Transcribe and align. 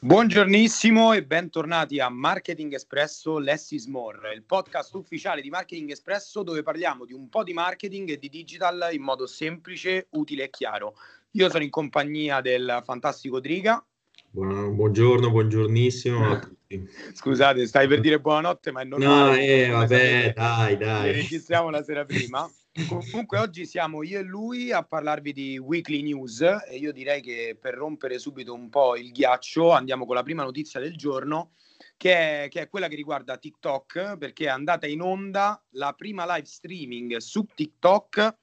Buongiornissimo 0.00 1.12
e 1.12 1.24
bentornati 1.24 1.98
a 1.98 2.08
Marketing 2.08 2.72
Espresso 2.72 3.40
Less 3.40 3.72
is 3.72 3.86
More, 3.86 4.32
il 4.32 4.44
podcast 4.44 4.94
ufficiale 4.94 5.40
di 5.40 5.50
Marketing 5.50 5.90
Espresso 5.90 6.44
dove 6.44 6.62
parliamo 6.62 7.04
di 7.04 7.12
un 7.12 7.28
po' 7.28 7.42
di 7.42 7.52
marketing 7.52 8.10
e 8.10 8.16
di 8.16 8.28
digital 8.28 8.90
in 8.92 9.02
modo 9.02 9.26
semplice, 9.26 10.06
utile 10.10 10.44
e 10.44 10.50
chiaro. 10.50 10.94
Io 11.32 11.50
sono 11.50 11.64
in 11.64 11.70
compagnia 11.70 12.40
del 12.40 12.80
fantastico 12.84 13.40
Driga. 13.40 13.84
buongiorno, 14.30 15.30
buongiornissimo 15.30 16.30
a 16.30 16.38
tutti. 16.38 16.88
Scusate, 17.14 17.66
stai 17.66 17.88
per 17.88 17.98
dire 17.98 18.20
buonanotte, 18.20 18.70
ma 18.70 18.82
è 18.82 18.84
normale. 18.84 19.34
No, 19.34 19.36
eh, 19.36 19.68
vabbè, 19.68 20.32
dai, 20.36 20.76
dai. 20.76 21.12
Registriamo 21.12 21.70
la 21.70 21.82
sera 21.82 22.04
prima. 22.04 22.48
Comunque 22.86 23.38
oggi 23.38 23.66
siamo 23.66 24.04
io 24.04 24.20
e 24.20 24.22
lui 24.22 24.70
a 24.70 24.84
parlarvi 24.84 25.32
di 25.32 25.58
weekly 25.58 26.02
news 26.02 26.40
e 26.40 26.76
io 26.76 26.92
direi 26.92 27.20
che 27.20 27.56
per 27.60 27.74
rompere 27.74 28.18
subito 28.18 28.54
un 28.54 28.68
po' 28.68 28.96
il 28.96 29.10
ghiaccio 29.10 29.72
andiamo 29.72 30.06
con 30.06 30.14
la 30.14 30.22
prima 30.22 30.44
notizia 30.44 30.78
del 30.78 30.96
giorno 30.96 31.54
che 31.96 32.44
è, 32.44 32.48
che 32.48 32.62
è 32.62 32.68
quella 32.68 32.86
che 32.86 32.94
riguarda 32.94 33.36
TikTok 33.36 34.16
perché 34.16 34.44
è 34.44 34.50
andata 34.50 34.86
in 34.86 35.00
onda 35.00 35.60
la 35.70 35.92
prima 35.92 36.24
live 36.34 36.46
streaming 36.46 37.16
su 37.16 37.44
TikTok 37.52 38.36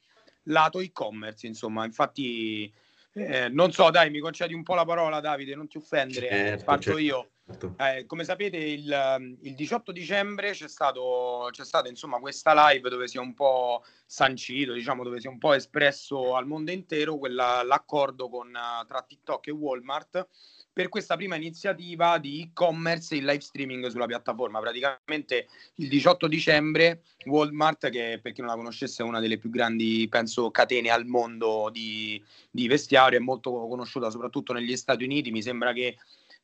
lato 0.44 0.80
e-commerce 0.80 1.48
insomma 1.48 1.86
infatti 1.86 2.72
eh, 3.14 3.48
non 3.48 3.72
so 3.72 3.90
dai 3.90 4.10
mi 4.10 4.20
concedi 4.20 4.54
un 4.54 4.64
po' 4.64 4.76
la 4.76 4.86
parola 4.86 5.22
Davide 5.22 5.56
non 5.56 5.68
ti 5.68 5.78
offendere 5.78 6.28
certo, 6.28 6.64
parto 6.66 6.84
certo. 6.84 7.00
io. 7.00 7.30
Eh, 7.78 8.06
come 8.08 8.24
sapete, 8.24 8.58
il, 8.58 9.38
il, 9.42 9.54
18 9.54 9.92
dicembre 9.92 10.52
c'è, 10.52 10.68
stato, 10.68 11.48
c'è 11.52 11.64
stata 11.64 11.88
insomma 11.88 12.18
questa 12.18 12.70
live 12.70 12.90
dove 12.90 13.08
si 13.08 13.18
è 13.18 13.20
un 13.20 13.36
po' 13.36 13.84
sancito, 14.04 14.74
diciamo, 14.74 15.04
dove 15.04 15.20
si 15.20 15.28
è 15.28 15.30
un 15.30 15.38
po' 15.38 15.54
espresso 15.54 16.36
al 16.36 16.48
mondo 16.48 16.72
intero 16.72 17.18
quella, 17.18 17.62
l'accordo 17.64 18.30
con, 18.30 18.52
tra 18.88 19.02
TikTok 19.04 19.48
e 19.48 19.52
Walmart 19.52 20.28
per 20.74 20.90
questa 20.90 21.16
prima 21.16 21.36
iniziativa 21.36 22.18
di 22.18 22.42
e-commerce 22.42 23.14
e 23.14 23.20
il 23.20 23.26
live 23.26 23.40
streaming 23.40 23.88
sulla 23.88 24.08
piattaforma. 24.08 24.60
Praticamente 24.60 25.48
il 25.76 25.88
18 25.88 26.28
dicembre 26.28 27.04
Walmart, 27.26 27.90
che 27.90 28.20
per 28.22 28.34
chi 28.34 28.42
non 28.42 28.50
la 28.50 28.58
conoscesse 28.58 29.04
è 29.04 29.06
una 29.06 29.20
delle 29.20 29.38
più 29.38 29.52
grandi, 29.52 30.08
penso, 30.10 30.50
catene 30.50 30.90
al 30.90 31.06
mondo 31.06 31.70
di, 31.72 32.22
di 32.50 32.68
vestiario, 32.68 33.20
è 33.20 33.22
molto 33.22 33.52
conosciuta 33.52 34.10
soprattutto 34.10 34.52
negli 34.52 34.76
Stati 34.76 35.04
Uniti, 35.04 35.32
mi 35.32 35.42
sembra 35.44 35.72
che 35.72 35.96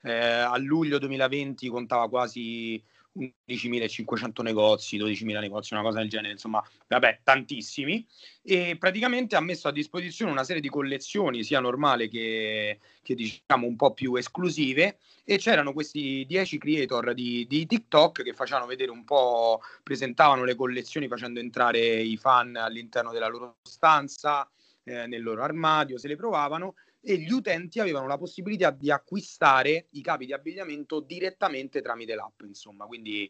eh, 0.03 0.13
a 0.13 0.57
luglio 0.57 0.97
2020 0.97 1.67
contava 1.69 2.09
quasi 2.09 2.81
11.500 3.17 4.41
negozi, 4.41 4.97
12.000 4.97 5.39
negozi, 5.39 5.73
una 5.73 5.83
cosa 5.83 5.99
del 5.99 6.09
genere, 6.09 6.33
insomma, 6.33 6.63
vabbè, 6.87 7.19
tantissimi. 7.23 8.05
E 8.41 8.77
praticamente 8.79 9.35
ha 9.35 9.41
messo 9.41 9.67
a 9.67 9.71
disposizione 9.71 10.31
una 10.31 10.43
serie 10.43 10.61
di 10.61 10.69
collezioni, 10.69 11.43
sia 11.43 11.59
normale 11.59 12.07
che, 12.07 12.79
che 13.01 13.15
diciamo 13.15 13.67
un 13.67 13.75
po' 13.75 13.93
più 13.93 14.15
esclusive. 14.15 14.97
E 15.23 15.37
c'erano 15.37 15.73
questi 15.73 16.25
10 16.25 16.57
creator 16.57 17.13
di, 17.13 17.45
di 17.47 17.65
TikTok 17.65 18.23
che 18.23 18.33
facevano 18.33 18.65
vedere 18.65 18.91
un 18.91 19.03
po', 19.03 19.61
presentavano 19.83 20.43
le 20.43 20.55
collezioni 20.55 21.07
facendo 21.07 21.39
entrare 21.39 21.79
i 21.79 22.17
fan 22.17 22.55
all'interno 22.55 23.11
della 23.11 23.27
loro 23.27 23.57
stanza, 23.61 24.49
eh, 24.83 25.05
nel 25.05 25.21
loro 25.21 25.43
armadio, 25.43 25.97
se 25.97 26.07
le 26.07 26.15
provavano 26.15 26.73
e 27.01 27.17
gli 27.17 27.31
utenti 27.31 27.79
avevano 27.79 28.07
la 28.07 28.17
possibilità 28.17 28.69
di 28.69 28.91
acquistare 28.91 29.87
i 29.91 30.01
capi 30.01 30.27
di 30.27 30.33
abbigliamento 30.33 30.99
direttamente 30.99 31.81
tramite 31.81 32.13
l'app, 32.13 32.41
insomma, 32.41 32.85
quindi 32.85 33.29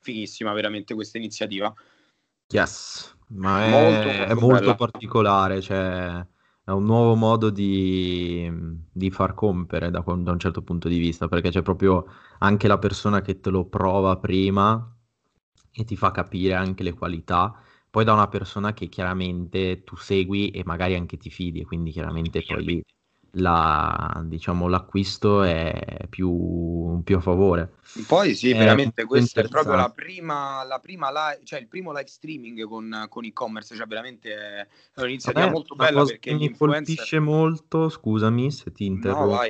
fighissima 0.00 0.52
veramente 0.52 0.94
questa 0.94 1.18
iniziativa. 1.18 1.72
Yes, 2.48 3.16
ma 3.28 3.64
è 3.64 3.70
molto, 3.70 4.08
molto, 4.08 4.24
è 4.24 4.34
molto 4.34 4.74
particolare, 4.74 5.60
cioè 5.60 6.26
è 6.64 6.70
un 6.70 6.84
nuovo 6.84 7.14
modo 7.14 7.50
di, 7.50 8.50
di 8.90 9.10
far 9.10 9.34
compere 9.34 9.90
da, 9.90 10.00
da, 10.00 10.32
un 10.32 10.38
certo 10.38 10.62
punto 10.62 10.88
di 10.88 10.98
vista, 10.98 11.28
perché 11.28 11.50
c'è 11.50 11.62
proprio 11.62 12.04
anche 12.38 12.68
la 12.68 12.78
persona 12.78 13.22
che 13.22 13.40
te 13.40 13.50
lo 13.50 13.66
prova 13.66 14.16
prima 14.18 14.94
e 15.72 15.84
ti 15.84 15.96
fa 15.96 16.10
capire 16.10 16.54
anche 16.54 16.82
le 16.82 16.92
qualità, 16.92 17.62
poi 17.88 18.04
da 18.04 18.12
una 18.12 18.28
persona 18.28 18.74
che 18.74 18.88
chiaramente 18.88 19.84
tu 19.84 19.96
segui 19.96 20.50
e 20.50 20.62
magari 20.64 20.94
anche 20.94 21.16
ti 21.16 21.30
fidi, 21.30 21.64
quindi 21.64 21.90
chiaramente. 21.90 22.42
poi 22.42 22.84
la, 23.36 24.22
diciamo, 24.24 24.68
l'acquisto 24.68 25.42
è 25.42 26.06
più, 26.08 27.00
più, 27.02 27.16
a 27.16 27.20
favore. 27.20 27.74
Poi 28.06 28.34
sì, 28.34 28.50
è 28.50 28.56
veramente 28.56 29.04
questa 29.04 29.40
è 29.40 29.48
proprio 29.48 29.74
la 29.74 29.90
prima, 29.90 30.62
la 30.64 30.78
prima 30.78 31.08
live, 31.10 31.44
cioè 31.44 31.60
il 31.60 31.68
primo 31.68 31.92
live 31.92 32.08
streaming 32.08 32.64
con, 32.64 33.06
con 33.08 33.24
e-commerce, 33.24 33.74
cioè 33.74 33.86
veramente 33.86 34.34
è 34.34 34.66
un'iniziativa 34.96 35.44
Vabbè, 35.44 35.56
molto 35.56 35.74
bella 35.74 36.04
perché 36.04 36.34
mi 36.34 36.44
influencer... 36.44 36.94
colpisce 36.94 37.18
molto, 37.20 37.88
scusami 37.88 38.50
se 38.50 38.72
ti 38.72 38.84
interrompo, 38.84 39.34
no, 39.34 39.40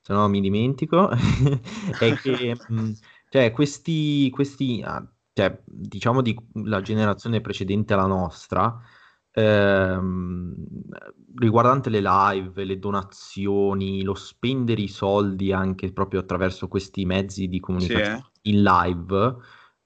se 0.00 0.12
no 0.12 0.28
mi 0.28 0.40
dimentico, 0.40 1.10
è 1.98 2.14
che 2.14 2.56
cioè, 3.28 3.50
questi, 3.50 4.28
questi 4.30 4.82
ah, 4.84 5.04
cioè, 5.32 5.58
diciamo 5.64 6.20
di 6.20 6.38
la 6.64 6.82
generazione 6.82 7.40
precedente 7.40 7.94
alla 7.94 8.06
nostra, 8.06 8.78
ehm, 9.32 10.51
riguardante 11.42 11.90
le 11.90 12.00
live, 12.00 12.64
le 12.64 12.78
donazioni, 12.78 14.02
lo 14.02 14.14
spendere 14.14 14.80
i 14.80 14.88
soldi 14.88 15.52
anche 15.52 15.92
proprio 15.92 16.20
attraverso 16.20 16.68
questi 16.68 17.04
mezzi 17.04 17.48
di 17.48 17.60
comunicazione 17.60 18.16
sì, 18.16 18.50
eh. 18.50 18.50
in 18.54 18.62
live, 18.62 19.36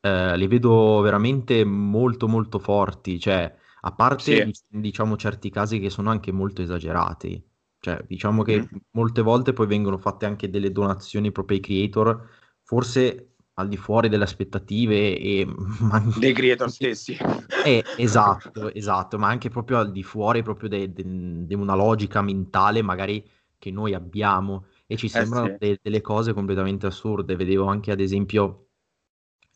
eh, 0.01 0.37
le 0.37 0.49
vedo 0.49 1.01
veramente 1.01 1.65
molto 1.65 2.29
molto 2.29 2.59
forti, 2.59 3.19
cioè 3.19 3.53
a 3.81 3.93
parte 3.93 4.53
sì. 4.53 4.79
diciamo 4.79 5.17
certi 5.17 5.51
casi 5.51 5.79
che 5.79 5.91
sono 5.91 6.11
anche 6.11 6.33
molto 6.33 6.63
esagerati, 6.63 7.43
cioè 7.81 8.05
diciamo 8.07 8.43
che 8.43 8.63
mm. 8.63 8.77
molte 8.93 9.23
volte 9.23 9.53
poi 9.53 9.67
vengono 9.67 9.99
fatte 9.99 10.27
anche 10.27 10.51
delle 10.51 10.73
donazioni 10.73 11.33
proprio 11.33 11.59
ai 11.59 11.63
creator, 11.63 12.29
forse 12.63 13.36
al 13.59 13.69
di 13.69 13.77
fuori 13.77 14.09
delle 14.09 14.25
aspettative 14.25 15.19
e 15.19 15.47
dei 16.19 16.33
creator 16.33 16.71
stessi. 16.71 17.17
Eh, 17.65 17.83
esatto, 17.97 18.73
esatto, 18.73 19.19
ma 19.19 19.29
anche 19.29 19.49
proprio 19.49 19.79
al 19.79 19.93
di 19.93 20.03
fuori 20.03 20.43
proprio 20.43 20.69
di 20.69 20.93
de, 20.93 21.47
de 21.47 21.55
una 21.55 21.75
logica 21.75 22.21
mentale 22.21 22.83
magari 22.83 23.25
che 23.59 23.71
noi 23.71 23.95
abbiamo 23.95 24.67
e 24.87 24.97
ci 24.97 25.07
eh 25.07 25.09
sembrano 25.09 25.47
sì. 25.47 25.57
de, 25.59 25.81
delle 25.83 26.01
cose 26.03 26.35
completamente 26.35 26.87
assurde. 26.87 27.35
Vedevo 27.35 27.67
anche 27.67 27.91
ad 27.93 28.01
esempio, 28.01 28.69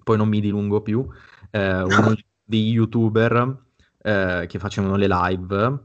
poi 0.03 0.16
non 0.16 0.28
mi 0.28 0.41
dilungo 0.41 0.81
più, 0.81 1.06
eh, 1.50 1.83
uno 1.83 2.15
dei 2.43 2.71
youtuber 2.71 3.65
eh, 3.99 4.47
che 4.49 4.59
facevano 4.59 4.97
le 4.97 5.06
live 5.09 5.78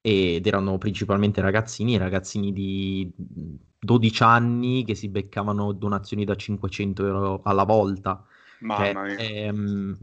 ed 0.00 0.46
erano 0.46 0.78
principalmente 0.78 1.40
ragazzini, 1.40 1.96
ragazzini 1.96 2.52
di 2.52 3.10
12 3.78 4.22
anni 4.22 4.84
che 4.84 4.94
si 4.94 5.08
beccavano 5.08 5.72
donazioni 5.72 6.24
da 6.24 6.34
500 6.34 7.06
euro 7.06 7.40
alla 7.44 7.64
volta. 7.64 8.24
Mamma 8.60 8.84
cioè, 8.84 8.92
mia. 8.92 9.16
Ehm, 9.16 9.98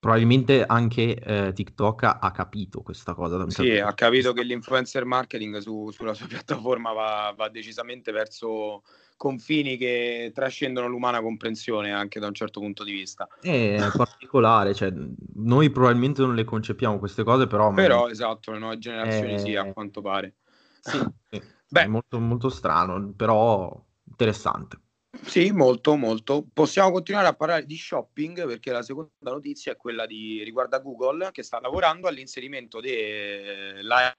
probabilmente 0.00 0.64
anche 0.64 1.14
eh, 1.14 1.52
TikTok 1.52 2.04
ha, 2.04 2.18
ha, 2.20 2.30
capito 2.32 2.80
questa 2.80 3.12
cosa. 3.12 3.38
sì, 3.50 3.66
certo 3.66 3.86
ha 3.86 3.92
capito 3.92 4.32
che 4.32 4.42
l'influencer 4.42 5.04
marketing 5.04 5.58
su, 5.58 5.90
sulla 5.90 6.14
sua 6.14 6.26
piattaforma 6.26 6.92
va, 6.92 7.34
va, 7.36 7.48
decisamente 7.50 8.10
verso 8.10 8.82
confini 9.16 9.76
che 9.76 10.32
trascendono 10.34 10.88
l'umana 10.88 11.20
comprensione 11.20 11.92
anche 11.92 12.18
da 12.18 12.26
un 12.26 12.34
certo 12.34 12.58
punto 12.58 12.82
di 12.82 12.92
vista. 12.92 13.28
È 13.38 13.76
particolare, 13.94 14.72
cioè, 14.74 14.90
noi 15.34 15.68
probabilmente 15.70 16.22
non 16.22 16.34
le 16.34 16.44
concepiamo 16.44 16.98
queste 16.98 17.22
cose, 17.22 17.46
però... 17.46 17.70
Però 17.74 18.08
esatto, 18.08 18.52
le 18.52 18.58
nuove 18.58 18.78
generazioni 18.78 19.34
è... 19.34 19.38
sì, 19.38 19.54
a 19.54 19.70
quanto 19.70 20.00
pare. 20.00 20.36
Sì, 20.80 20.98
sì. 21.28 21.42
Beh, 21.68 21.82
è 21.82 21.86
molto, 21.86 22.18
molto 22.18 22.48
strano, 22.48 23.12
però 23.14 23.70
interessante. 24.08 24.80
Sì, 25.22 25.50
molto, 25.52 25.96
molto. 25.96 26.44
Possiamo 26.52 26.90
continuare 26.90 27.28
a 27.28 27.34
parlare 27.34 27.64
di 27.64 27.76
shopping 27.76 28.46
perché 28.46 28.72
la 28.72 28.82
seconda 28.82 29.10
notizia 29.20 29.72
è 29.72 29.76
quella 29.76 30.06
di 30.06 30.42
riguarda 30.42 30.80
Google 30.80 31.30
che 31.30 31.42
sta 31.42 31.60
lavorando 31.60 32.08
all'inserimento 32.08 32.80
dell'AR 32.80 34.16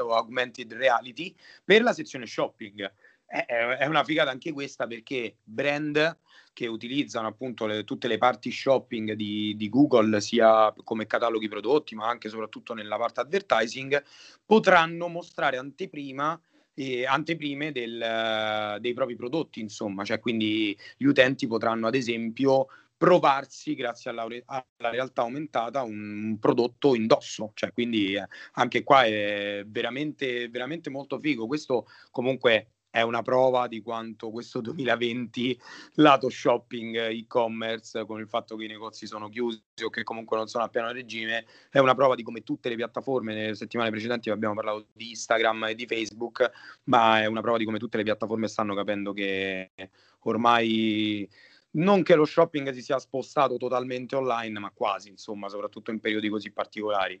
o 0.00 0.14
Augmented 0.14 0.72
Reality 0.72 1.34
per 1.62 1.82
la 1.82 1.92
sezione 1.92 2.26
shopping. 2.26 2.90
È, 3.26 3.44
è 3.44 3.86
una 3.86 4.04
figata 4.04 4.30
anche 4.30 4.52
questa 4.52 4.86
perché 4.86 5.36
brand 5.42 6.18
che 6.54 6.66
utilizzano 6.66 7.26
appunto 7.26 7.66
le, 7.66 7.84
tutte 7.84 8.08
le 8.08 8.16
parti 8.16 8.50
shopping 8.50 9.12
di, 9.12 9.54
di, 9.56 9.68
Google, 9.68 10.20
sia 10.20 10.72
come 10.84 11.06
cataloghi 11.06 11.48
prodotti, 11.48 11.94
ma 11.94 12.08
anche 12.08 12.28
soprattutto 12.30 12.72
nella 12.72 12.96
parte 12.96 13.20
advertising, 13.20 14.02
potranno 14.46 15.08
mostrare 15.08 15.58
anteprima 15.58 16.40
eh, 16.74 17.06
anteprime 17.06 17.72
del, 17.72 18.78
dei 18.80 18.92
propri 18.94 19.16
prodotti, 19.16 19.60
insomma, 19.60 20.04
cioè 20.04 20.20
quindi 20.20 20.76
gli 20.96 21.04
utenti 21.04 21.46
potranno 21.46 21.86
ad 21.86 21.94
esempio 21.94 22.66
provarsi 22.96 23.74
grazie 23.74 24.10
alla, 24.10 24.26
alla 24.46 24.90
realtà 24.90 25.22
aumentata 25.22 25.82
un, 25.82 26.24
un, 26.24 26.38
prodotto 26.38 26.94
indosso, 26.94 27.50
cioè 27.54 27.72
quindi 27.72 28.14
eh, 28.14 28.26
anche 28.52 28.82
qua 28.82 29.04
è 29.04 29.64
veramente, 29.66 30.48
veramente 30.48 30.90
molto 30.90 31.18
figo. 31.18 31.46
Questo 31.46 31.86
comunque 32.10 32.73
è 32.94 33.02
una 33.02 33.22
prova 33.22 33.66
di 33.66 33.82
quanto 33.82 34.30
questo 34.30 34.60
2020 34.60 35.60
lato 35.94 36.28
shopping, 36.28 36.94
e-commerce, 37.08 38.04
con 38.06 38.20
il 38.20 38.28
fatto 38.28 38.54
che 38.54 38.66
i 38.66 38.68
negozi 38.68 39.08
sono 39.08 39.28
chiusi 39.28 39.60
o 39.82 39.90
che 39.90 40.04
comunque 40.04 40.36
non 40.36 40.46
sono 40.46 40.62
a 40.62 40.68
pieno 40.68 40.92
regime, 40.92 41.44
è 41.70 41.80
una 41.80 41.96
prova 41.96 42.14
di 42.14 42.22
come 42.22 42.44
tutte 42.44 42.68
le 42.68 42.76
piattaforme, 42.76 43.34
nelle 43.34 43.56
settimane 43.56 43.90
precedenti 43.90 44.30
abbiamo 44.30 44.54
parlato 44.54 44.86
di 44.92 45.08
Instagram 45.08 45.64
e 45.64 45.74
di 45.74 45.86
Facebook, 45.86 46.48
ma 46.84 47.20
è 47.20 47.26
una 47.26 47.40
prova 47.40 47.58
di 47.58 47.64
come 47.64 47.80
tutte 47.80 47.96
le 47.96 48.04
piattaforme 48.04 48.46
stanno 48.46 48.76
capendo 48.76 49.12
che 49.12 49.72
ormai 50.20 51.28
non 51.72 52.04
che 52.04 52.14
lo 52.14 52.24
shopping 52.24 52.70
si 52.70 52.80
sia 52.80 53.00
spostato 53.00 53.56
totalmente 53.56 54.14
online, 54.14 54.60
ma 54.60 54.70
quasi, 54.70 55.08
insomma, 55.08 55.48
soprattutto 55.48 55.90
in 55.90 55.98
periodi 55.98 56.28
così 56.28 56.52
particolari. 56.52 57.20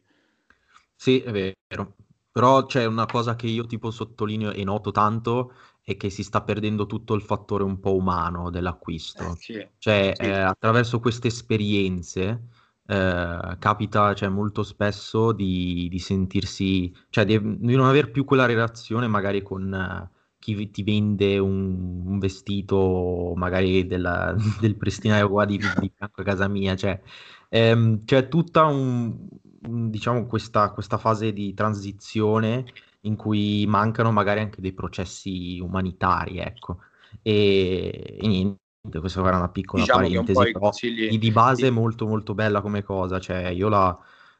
Sì, 0.94 1.18
è 1.18 1.32
vero. 1.32 1.96
Però 2.34 2.66
c'è 2.66 2.84
una 2.84 3.06
cosa 3.06 3.36
che 3.36 3.46
io 3.46 3.64
tipo 3.64 3.92
sottolineo 3.92 4.50
e 4.50 4.64
noto 4.64 4.90
tanto 4.90 5.52
è 5.80 5.96
che 5.96 6.10
si 6.10 6.24
sta 6.24 6.42
perdendo 6.42 6.84
tutto 6.84 7.14
il 7.14 7.22
fattore 7.22 7.62
un 7.62 7.78
po' 7.78 7.94
umano 7.94 8.50
dell'acquisto. 8.50 9.22
Eh, 9.22 9.36
sì, 9.36 9.68
cioè, 9.78 10.14
sì. 10.16 10.22
eh, 10.22 10.40
attraverso 10.40 10.98
queste 10.98 11.28
esperienze 11.28 12.48
eh, 12.86 13.56
capita 13.60 14.14
cioè, 14.14 14.28
molto 14.30 14.64
spesso 14.64 15.30
di, 15.30 15.86
di 15.88 15.98
sentirsi, 16.00 16.92
cioè 17.08 17.24
di, 17.24 17.38
di, 17.40 17.76
non 17.76 17.86
avere 17.86 18.10
più 18.10 18.24
quella 18.24 18.46
relazione 18.46 19.06
magari 19.06 19.40
con 19.40 19.72
uh, 19.72 20.16
chi 20.40 20.70
ti 20.72 20.82
vende 20.82 21.38
un, 21.38 22.02
un 22.04 22.18
vestito 22.18 23.32
magari 23.36 23.86
della, 23.86 24.34
del 24.60 24.74
prestinaio 24.74 25.28
qua 25.28 25.44
di, 25.44 25.56
di 25.56 25.92
fianco 25.94 26.20
a 26.20 26.24
casa 26.24 26.48
mia. 26.48 26.74
Cioè, 26.74 27.00
ehm, 27.48 28.04
c'è 28.04 28.26
tutta 28.26 28.64
un, 28.64 29.28
diciamo, 29.68 30.26
questa, 30.26 30.70
questa 30.70 30.98
fase 30.98 31.32
di 31.32 31.54
transizione 31.54 32.64
in 33.02 33.16
cui 33.16 33.64
mancano 33.66 34.12
magari 34.12 34.40
anche 34.40 34.60
dei 34.60 34.72
processi 34.72 35.58
umanitari, 35.60 36.38
ecco. 36.38 36.78
E, 37.22 38.18
e 38.20 38.26
niente, 38.26 38.58
questa 39.00 39.20
era 39.20 39.36
una 39.36 39.48
piccola 39.48 39.82
diciamo 39.82 40.06
parentesi, 40.06 40.38
un 40.38 40.44
però 40.44 40.58
consigli... 40.60 41.18
di 41.18 41.30
base 41.30 41.66
è 41.68 41.70
molto 41.70 42.06
molto 42.06 42.34
bella 42.34 42.60
come 42.60 42.82
cosa, 42.82 43.18
cioè 43.18 43.48
io 43.48 43.68
la, 43.68 43.96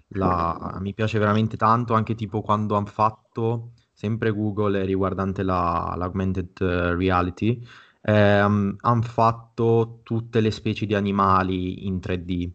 la, 0.08 0.78
mi 0.80 0.94
piace 0.94 1.18
veramente 1.18 1.56
tanto, 1.56 1.94
anche 1.94 2.14
tipo 2.14 2.40
quando 2.40 2.76
hanno 2.76 2.86
fatto, 2.86 3.72
sempre 3.92 4.30
Google 4.30 4.84
riguardante 4.84 5.42
la, 5.42 5.94
l'augmented 5.96 6.60
eh, 6.60 6.94
reality, 6.94 7.66
ehm, 8.02 8.76
hanno 8.80 9.02
fatto 9.02 10.00
tutte 10.02 10.40
le 10.40 10.50
specie 10.50 10.86
di 10.86 10.94
animali 10.94 11.86
in 11.86 11.96
3D. 11.96 12.50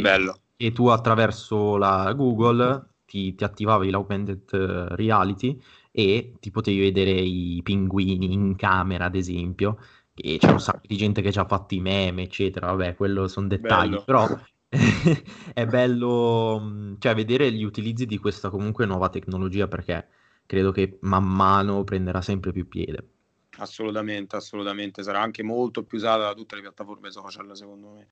Bello 0.00 0.38
e 0.62 0.72
tu 0.72 0.88
attraverso 0.88 1.78
la 1.78 2.12
Google 2.12 2.96
ti, 3.06 3.34
ti 3.34 3.44
attivavi 3.44 3.88
l'augmented 3.88 4.42
eh, 4.52 4.94
reality 4.94 5.58
e 5.90 6.34
ti 6.38 6.50
potevi 6.50 6.80
vedere 6.80 7.12
i 7.12 7.62
pinguini 7.62 8.30
in 8.30 8.56
camera, 8.56 9.06
ad 9.06 9.14
esempio, 9.14 9.78
e 10.14 10.36
c'è 10.36 10.50
un 10.50 10.60
sacco 10.60 10.86
di 10.86 10.98
gente 10.98 11.22
che 11.22 11.32
ci 11.32 11.38
ha 11.38 11.46
fatto 11.46 11.74
i 11.74 11.80
meme, 11.80 12.24
eccetera, 12.24 12.66
vabbè, 12.66 12.94
quello 12.94 13.26
sono 13.26 13.46
dettagli, 13.46 13.92
bello. 13.92 14.04
però 14.04 14.28
è 15.54 15.64
bello 15.64 16.60
mm, 16.60 16.94
cioè, 16.98 17.14
vedere 17.14 17.50
gli 17.52 17.64
utilizzi 17.64 18.04
di 18.04 18.18
questa 18.18 18.50
comunque 18.50 18.84
nuova 18.84 19.08
tecnologia 19.08 19.66
perché 19.66 20.08
credo 20.44 20.72
che 20.72 20.98
man 21.00 21.24
mano 21.24 21.84
prenderà 21.84 22.20
sempre 22.20 22.52
più 22.52 22.68
piede. 22.68 23.08
Assolutamente, 23.56 24.36
assolutamente, 24.36 25.02
sarà 25.02 25.22
anche 25.22 25.42
molto 25.42 25.84
più 25.84 25.96
usata 25.96 26.24
da 26.24 26.34
tutte 26.34 26.54
le 26.56 26.60
piattaforme 26.60 27.10
social, 27.10 27.56
secondo 27.56 27.88
me. 27.92 28.08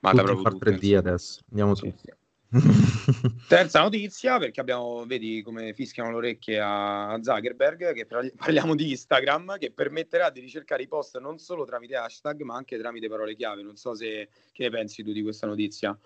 Ma 0.00 0.12
da 0.12 0.22
proprio 0.22 0.42
far 0.42 0.54
3D 0.54 0.96
adesso. 0.96 1.40
Andiamo 1.50 1.74
su. 1.74 1.92
Sì, 1.96 2.10
Terza 3.48 3.82
notizia, 3.82 4.38
perché 4.38 4.60
abbiamo, 4.60 5.04
vedi 5.04 5.42
come 5.42 5.72
fischiano 5.72 6.10
le 6.10 6.16
orecchie 6.16 6.60
a 6.60 7.18
Zuckerberg, 7.20 7.92
che 7.92 8.06
parliamo 8.36 8.74
di 8.74 8.90
Instagram, 8.90 9.58
che 9.58 9.72
permetterà 9.72 10.30
di 10.30 10.40
ricercare 10.40 10.82
i 10.82 10.88
post 10.88 11.18
non 11.18 11.38
solo 11.38 11.64
tramite 11.64 11.96
hashtag, 11.96 12.42
ma 12.42 12.54
anche 12.54 12.78
tramite 12.78 13.08
parole 13.08 13.34
chiave. 13.34 13.62
Non 13.62 13.76
so 13.76 13.94
se 13.94 14.28
che 14.52 14.62
ne 14.62 14.70
pensi 14.70 15.02
tu 15.02 15.12
di 15.12 15.22
questa 15.22 15.46
notizia. 15.46 15.96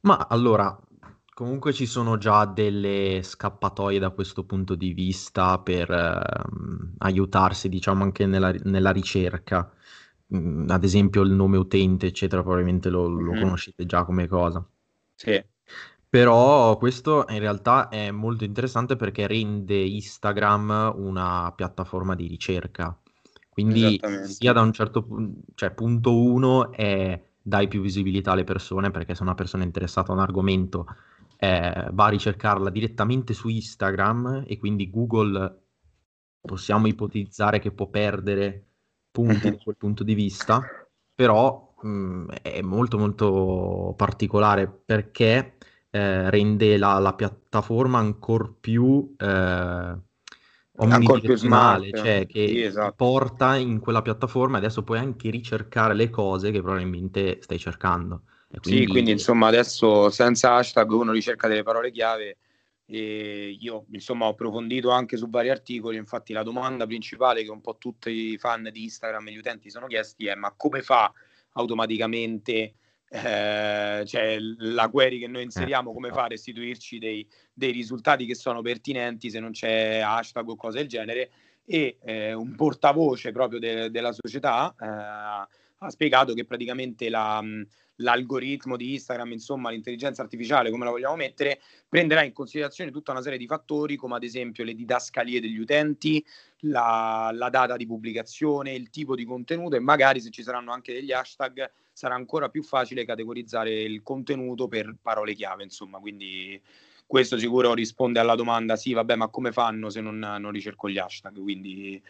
Ma 0.00 0.26
allora, 0.28 0.76
comunque 1.32 1.72
ci 1.72 1.86
sono 1.86 2.18
già 2.18 2.44
delle 2.44 3.20
scappatoie 3.22 3.98
da 3.98 4.10
questo 4.10 4.44
punto 4.44 4.74
di 4.74 4.92
vista 4.92 5.58
per 5.60 5.90
eh, 5.90 6.96
aiutarsi, 6.98 7.68
diciamo, 7.68 8.02
anche 8.02 8.26
nella, 8.26 8.52
nella 8.64 8.90
ricerca. 8.90 9.72
Mm, 10.34 10.70
ad 10.70 10.84
esempio 10.84 11.22
il 11.22 11.32
nome 11.32 11.56
utente, 11.56 12.06
eccetera, 12.06 12.42
probabilmente 12.42 12.88
lo, 12.88 13.06
lo 13.08 13.32
conoscete 13.32 13.84
già 13.84 14.04
come 14.04 14.26
cosa. 14.26 14.64
Sì. 15.14 15.42
Però 16.08 16.76
questo 16.78 17.26
in 17.28 17.40
realtà 17.40 17.88
è 17.88 18.12
molto 18.12 18.44
interessante 18.44 18.94
perché 18.94 19.26
rende 19.26 19.74
Instagram 19.74 20.92
una 20.96 21.52
piattaforma 21.54 22.14
di 22.14 22.28
ricerca. 22.28 22.96
Quindi 23.48 24.00
sia 24.24 24.52
da 24.52 24.60
un 24.60 24.72
certo 24.72 25.02
punto, 25.02 25.40
cioè 25.54 25.72
punto 25.72 26.16
uno 26.16 26.72
è 26.72 27.20
dai 27.40 27.68
più 27.68 27.80
visibilità 27.80 28.32
alle 28.32 28.44
persone 28.44 28.90
perché 28.90 29.14
se 29.14 29.22
una 29.22 29.34
persona 29.34 29.64
è 29.64 29.66
interessata 29.66 30.10
a 30.10 30.14
un 30.14 30.20
argomento 30.20 30.86
eh, 31.36 31.88
va 31.92 32.04
a 32.06 32.08
ricercarla 32.08 32.70
direttamente 32.70 33.34
su 33.34 33.48
Instagram 33.48 34.44
e 34.46 34.56
quindi 34.56 34.90
Google 34.90 35.62
possiamo 36.40 36.86
ipotizzare 36.86 37.58
che 37.58 37.70
può 37.70 37.88
perdere 37.88 38.73
punti 39.14 39.48
da 39.48 39.56
quel 39.62 39.76
punto 39.76 40.02
di 40.02 40.12
vista, 40.12 40.60
però 41.14 41.72
mh, 41.80 42.32
è 42.42 42.60
molto 42.62 42.98
molto 42.98 43.94
particolare 43.96 44.66
perché 44.66 45.54
eh, 45.90 46.30
rende 46.30 46.76
la, 46.76 46.98
la, 46.98 47.14
piattaforma 47.14 47.98
ancora 47.98 48.52
più 48.58 49.14
eh, 49.16 49.96
omnidirezionale, 50.78 51.90
cioè 51.92 52.26
che 52.26 52.48
sì, 52.48 52.62
esatto. 52.62 52.94
porta 52.96 53.54
in 53.54 53.78
quella 53.78 54.02
piattaforma 54.02 54.56
e 54.56 54.58
adesso 54.58 54.82
puoi 54.82 54.98
anche 54.98 55.30
ricercare 55.30 55.94
le 55.94 56.10
cose 56.10 56.50
che 56.50 56.60
probabilmente 56.60 57.38
stai 57.40 57.60
cercando. 57.60 58.22
Quindi... 58.60 58.80
Sì, 58.80 58.86
quindi 58.88 59.10
insomma 59.12 59.46
adesso 59.46 60.10
senza 60.10 60.54
hashtag 60.54 60.90
uno 60.90 61.12
ricerca 61.12 61.46
delle 61.46 61.62
parole 61.62 61.92
chiave 61.92 62.38
e 62.86 63.56
io 63.58 63.86
insomma 63.92 64.26
ho 64.26 64.30
approfondito 64.30 64.90
anche 64.90 65.16
su 65.16 65.28
vari 65.28 65.50
articoli, 65.50 65.96
infatti 65.96 66.32
la 66.32 66.42
domanda 66.42 66.86
principale 66.86 67.42
che 67.42 67.50
un 67.50 67.60
po' 67.60 67.78
tutti 67.78 68.10
i 68.10 68.38
fan 68.38 68.68
di 68.70 68.84
Instagram 68.84 69.28
e 69.28 69.32
gli 69.32 69.38
utenti 69.38 69.70
sono 69.70 69.86
chiesti 69.86 70.26
è 70.26 70.34
ma 70.34 70.52
come 70.56 70.82
fa 70.82 71.12
automaticamente 71.52 72.74
eh, 73.08 74.02
cioè 74.06 74.36
la 74.40 74.88
query 74.88 75.20
che 75.20 75.28
noi 75.28 75.42
eh. 75.42 75.44
inseriamo, 75.44 75.92
come 75.92 76.10
fa 76.10 76.24
a 76.24 76.28
restituirci 76.28 76.98
dei, 76.98 77.26
dei, 77.52 77.70
risultati 77.70 78.26
che 78.26 78.34
sono 78.34 78.60
pertinenti 78.60 79.30
se 79.30 79.38
non 79.40 79.52
c'è 79.52 80.00
hashtag 80.00 80.48
o 80.48 80.56
cose 80.56 80.78
del 80.78 80.88
genere 80.88 81.30
e 81.64 81.98
eh, 82.02 82.32
un 82.34 82.54
portavoce 82.56 83.30
proprio 83.30 83.58
de- 83.58 83.90
della 83.90 84.12
società 84.12 84.74
eh, 84.78 85.63
ha 85.86 85.90
spiegato 85.90 86.34
che 86.34 86.44
praticamente 86.44 87.08
la, 87.08 87.42
l'algoritmo 87.96 88.76
di 88.76 88.94
Instagram, 88.94 89.32
insomma 89.32 89.70
l'intelligenza 89.70 90.22
artificiale, 90.22 90.70
come 90.70 90.84
la 90.84 90.90
vogliamo 90.90 91.16
mettere, 91.16 91.60
prenderà 91.88 92.22
in 92.22 92.32
considerazione 92.32 92.90
tutta 92.90 93.12
una 93.12 93.22
serie 93.22 93.38
di 93.38 93.46
fattori 93.46 93.96
come 93.96 94.16
ad 94.16 94.24
esempio 94.24 94.64
le 94.64 94.74
didascalie 94.74 95.40
degli 95.40 95.58
utenti, 95.58 96.24
la, 96.60 97.30
la 97.32 97.50
data 97.50 97.76
di 97.76 97.86
pubblicazione, 97.86 98.72
il 98.72 98.90
tipo 98.90 99.14
di 99.14 99.24
contenuto 99.24 99.76
e 99.76 99.80
magari 99.80 100.20
se 100.20 100.30
ci 100.30 100.42
saranno 100.42 100.72
anche 100.72 100.92
degli 100.92 101.12
hashtag 101.12 101.70
sarà 101.92 102.14
ancora 102.14 102.48
più 102.48 102.62
facile 102.62 103.04
categorizzare 103.04 103.82
il 103.82 104.02
contenuto 104.02 104.66
per 104.66 104.96
parole 105.00 105.34
chiave, 105.34 105.62
insomma, 105.62 105.98
quindi 105.98 106.60
questo 107.06 107.38
sicuro 107.38 107.74
risponde 107.74 108.18
alla 108.18 108.34
domanda 108.34 108.76
sì, 108.76 108.92
vabbè, 108.92 109.14
ma 109.14 109.28
come 109.28 109.52
fanno 109.52 109.90
se 109.90 110.00
non, 110.00 110.18
non 110.18 110.50
ricerco 110.50 110.88
gli 110.88 110.98
hashtag? 110.98 111.38
Quindi 111.40 112.02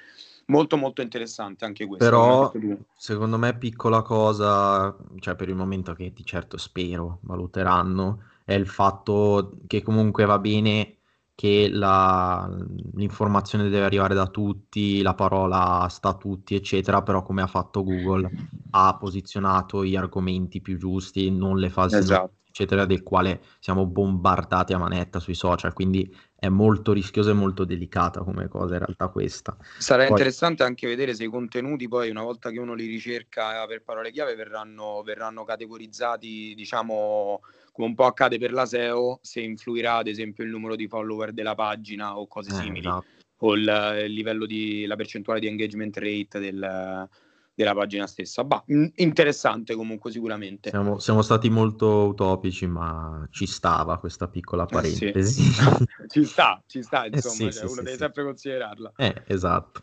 molto 0.47 0.77
molto 0.77 1.03
interessante 1.03 1.65
anche 1.65 1.87
questo. 1.87 2.05
Però 2.05 2.53
secondo 2.97 3.39
me 3.39 3.57
piccola 3.57 4.03
cosa, 4.03 4.97
cioè 5.21 5.35
per 5.35 5.49
il 5.49 5.55
momento 5.55 5.95
che 5.95 6.13
di 6.13 6.25
certo 6.25 6.57
spero 6.57 7.19
valuteranno, 7.23 8.23
è 8.45 8.55
il 8.55 8.67
fatto 8.67 9.57
che 9.67 9.83
comunque 9.83 10.25
va 10.25 10.39
bene 10.39 10.97
che 11.35 11.69
la, 11.69 12.49
l'informazione 12.95 13.65
deve 13.65 13.85
arrivare 13.85 14.15
da 14.15 14.29
tutti, 14.29 15.03
la 15.03 15.15
parola 15.15 15.87
sta 15.91 16.11
a 16.11 16.15
tutti, 16.15 16.55
eccetera, 16.55 17.03
però 17.03 17.23
come 17.23 17.43
ha 17.43 17.49
fatto 17.49 17.83
Google 17.83 18.31
ha 18.71 18.97
posizionato 18.97 19.85
gli 19.85 19.97
argomenti 19.97 20.61
più 20.61 20.77
giusti, 20.77 21.31
non 21.31 21.59
le 21.59 21.71
false 21.71 21.99
esatto. 21.99 22.33
Eccetera, 22.55 22.87
del 22.87 23.03
quale 23.03 23.41
siamo 23.59 23.85
bombardati 23.85 24.73
a 24.73 24.79
manetta 24.79 25.19
sui 25.19 25.35
social, 25.35 25.73
quindi 25.73 26.09
è 26.39 26.49
molto 26.49 26.93
rischiosa 26.93 27.33
e 27.33 27.35
molto 27.35 27.65
delicata 27.65 28.23
come 28.23 28.47
cosa 28.47 28.75
in 28.75 28.79
realtà 28.79 29.09
questa. 29.09 29.57
Sarà 29.77 30.03
poi... 30.03 30.13
interessante 30.13 30.63
anche 30.63 30.87
vedere 30.87 31.15
se 31.15 31.25
i 31.25 31.29
contenuti 31.29 31.89
poi 31.89 32.11
una 32.11 32.23
volta 32.23 32.51
che 32.51 32.61
uno 32.61 32.75
li 32.75 32.87
ricerca 32.87 33.67
per 33.67 33.83
parole 33.83 34.13
chiave 34.13 34.37
verranno, 34.37 35.03
verranno 35.03 35.43
categorizzati 35.43 36.55
diciamo 36.55 37.41
come 37.73 37.89
un 37.89 37.95
po' 37.97 38.05
accade 38.05 38.39
per 38.39 38.53
la 38.53 38.67
SEO 38.67 39.19
se 39.21 39.41
influirà 39.41 39.97
ad 39.97 40.07
esempio 40.07 40.45
il 40.45 40.51
numero 40.51 40.77
di 40.77 40.87
follower 40.87 41.33
della 41.33 41.57
pagina 41.57 42.17
o 42.17 42.29
cose 42.29 42.51
eh, 42.51 42.55
simili 42.55 42.87
esatto. 42.87 43.05
o 43.39 43.55
il, 43.55 44.03
il 44.05 44.13
livello 44.13 44.47
di 44.47 44.87
la 44.87 44.95
percentuale 44.95 45.41
di 45.41 45.49
engagement 45.49 45.97
rate 45.97 46.39
del, 46.39 47.09
della 47.55 47.75
pagina 47.75 48.07
stessa. 48.07 48.45
Bah, 48.45 48.65
interessante 48.67 49.75
comunque 49.75 50.11
sicuramente. 50.11 50.71
Siamo, 50.71 50.99
siamo, 50.99 51.23
stati 51.23 51.49
molto 51.49 52.07
utopici, 52.07 52.67
ma 52.67 53.27
ci 53.31 53.47
stava 53.47 53.99
questa 53.99 54.29
piccola 54.29 54.67
parentesi. 54.67 55.13
Eh 55.13 55.23
sì. 55.25 55.87
ci 56.09 56.25
sta, 56.25 56.63
ci 56.67 56.83
sta, 56.83 57.05
eh 57.05 57.11
insomma, 57.13 57.49
eh 57.49 57.53
sì, 57.53 57.59
cioè, 57.59 57.67
sì, 57.67 57.73
uno 57.73 57.83
deve 57.83 57.97
sempre 57.97 58.25
considerarla. 58.25 58.93
Eh, 58.97 59.23
esatto. 59.27 59.83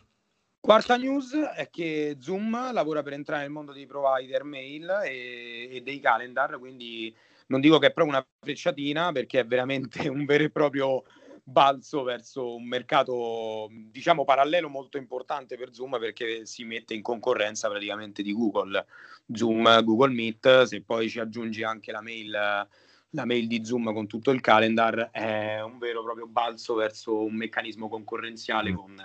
Quarta 0.60 0.96
news 0.96 1.34
è 1.34 1.68
che 1.70 2.18
Zoom 2.20 2.72
lavora 2.72 3.02
per 3.02 3.14
entrare 3.14 3.42
nel 3.42 3.50
mondo 3.50 3.72
dei 3.72 3.86
provider 3.86 4.44
mail 4.44 5.00
e, 5.04 5.68
e, 5.72 5.80
dei 5.80 5.98
calendar, 5.98 6.56
quindi 6.60 7.12
non 7.46 7.60
dico 7.60 7.78
che 7.78 7.88
è 7.88 7.92
proprio 7.92 8.16
una 8.16 8.26
frecciatina 8.40 9.10
perché 9.10 9.40
è 9.40 9.44
veramente 9.46 10.06
un 10.08 10.24
vero 10.24 10.44
e 10.44 10.50
proprio 10.50 11.02
balzo 11.42 12.02
verso 12.02 12.54
un 12.54 12.66
mercato 12.66 13.68
diciamo 13.70 14.24
parallelo 14.24 14.68
molto 14.68 14.96
importante 14.96 15.56
per 15.56 15.72
Zoom 15.72 15.98
perché 15.98 16.46
si 16.46 16.64
mette 16.64 16.94
in 16.94 17.02
concorrenza 17.02 17.68
praticamente 17.68 18.22
di 18.22 18.32
Google. 18.32 18.84
Zoom, 19.32 19.82
Google 19.84 20.12
Meet, 20.12 20.62
se 20.62 20.82
poi 20.82 21.08
ci 21.08 21.20
aggiungi 21.20 21.62
anche 21.62 21.92
la 21.92 22.02
mail, 22.02 22.30
la 22.30 23.24
mail 23.24 23.46
di 23.46 23.64
Zoom 23.64 23.92
con 23.92 24.06
tutto 24.06 24.30
il 24.30 24.40
calendar, 24.40 25.10
è 25.10 25.60
un 25.60 25.78
vero 25.78 26.00
e 26.00 26.04
proprio 26.04 26.26
balzo 26.26 26.74
verso 26.74 27.22
un 27.24 27.34
meccanismo 27.34 27.88
concorrenziale 27.88 28.72
mm. 28.72 28.74
con 28.74 29.02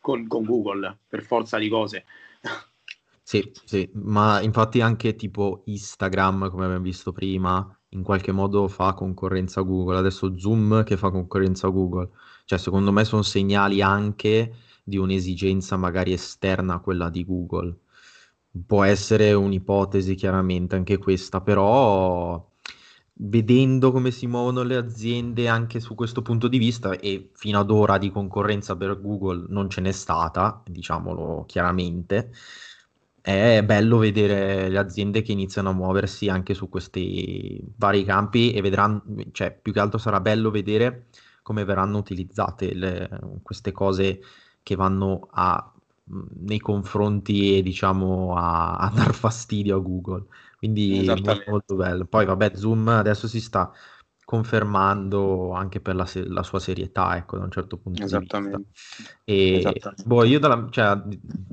con, 0.00 0.26
con 0.26 0.44
Google, 0.44 1.00
per 1.06 1.22
forza 1.22 1.58
di 1.58 1.68
cose. 1.68 2.04
Sì, 3.22 3.52
sì, 3.64 3.90
ma 3.92 4.40
infatti 4.40 4.80
anche 4.80 5.14
tipo 5.14 5.62
Instagram, 5.66 6.50
come 6.50 6.64
abbiamo 6.64 6.82
visto 6.82 7.12
prima, 7.12 7.77
in 7.90 8.02
qualche 8.02 8.32
modo 8.32 8.68
fa 8.68 8.94
concorrenza 8.94 9.60
a 9.60 9.62
Google. 9.62 9.98
Adesso 9.98 10.38
Zoom 10.38 10.84
che 10.84 10.96
fa 10.96 11.10
concorrenza 11.10 11.66
a 11.68 11.70
Google. 11.70 12.10
Cioè, 12.44 12.58
secondo 12.58 12.92
me 12.92 13.04
sono 13.04 13.22
segnali 13.22 13.82
anche 13.82 14.54
di 14.82 14.96
un'esigenza 14.96 15.76
magari 15.76 16.12
esterna 16.12 16.74
a 16.74 16.80
quella 16.80 17.10
di 17.10 17.24
Google. 17.24 17.76
Può 18.66 18.82
essere 18.84 19.32
un'ipotesi, 19.32 20.14
chiaramente, 20.14 20.74
anche 20.76 20.98
questa, 20.98 21.40
però 21.40 22.46
vedendo 23.20 23.90
come 23.90 24.10
si 24.10 24.26
muovono 24.26 24.62
le 24.62 24.76
aziende 24.76 25.48
anche 25.48 25.80
su 25.80 25.94
questo 25.94 26.22
punto 26.22 26.46
di 26.48 26.58
vista 26.58 26.92
e 26.98 27.30
fino 27.34 27.58
ad 27.58 27.70
ora 27.70 27.98
di 27.98 28.10
concorrenza 28.10 28.76
per 28.76 29.00
Google 29.00 29.46
non 29.48 29.68
ce 29.70 29.80
n'è 29.80 29.92
stata, 29.92 30.62
diciamolo 30.64 31.44
chiaramente, 31.46 32.32
è 33.28 33.62
bello 33.64 33.98
vedere 33.98 34.68
le 34.68 34.78
aziende 34.78 35.22
che 35.22 35.32
iniziano 35.32 35.70
a 35.70 35.74
muoversi 35.74 36.28
anche 36.28 36.54
su 36.54 36.68
questi 36.68 37.62
vari 37.76 38.04
campi 38.04 38.52
e 38.52 38.60
vedranno, 38.62 39.02
cioè 39.32 39.56
più 39.60 39.72
che 39.72 39.80
altro 39.80 39.98
sarà 39.98 40.20
bello 40.20 40.50
vedere 40.50 41.06
come 41.42 41.64
verranno 41.64 41.98
utilizzate 41.98 42.74
le, 42.74 43.08
queste 43.42 43.72
cose 43.72 44.20
che 44.62 44.74
vanno 44.76 45.28
a 45.30 45.72
nei 46.40 46.58
confronti 46.58 47.60
diciamo 47.62 48.34
a, 48.34 48.76
a 48.76 48.90
dar 48.94 49.12
fastidio 49.12 49.76
a 49.76 49.80
Google 49.80 50.24
quindi 50.58 51.04
molto, 51.06 51.42
molto 51.46 51.74
bello. 51.76 52.04
Poi 52.04 52.26
vabbè, 52.26 52.52
Zoom 52.56 52.88
adesso 52.88 53.28
si 53.28 53.40
sta 53.40 53.72
confermando 54.28 55.52
anche 55.52 55.80
per 55.80 55.94
la, 55.94 56.04
se- 56.04 56.28
la 56.28 56.42
sua 56.42 56.58
serietà, 56.60 57.16
ecco, 57.16 57.38
da 57.38 57.44
un 57.44 57.50
certo 57.50 57.78
punto 57.78 58.04
di 58.04 58.14
vista. 58.18 58.60
E 59.24 59.80
boh, 60.04 60.24
io 60.24 60.38
dalla 60.38 60.66
cioè, 60.68 61.00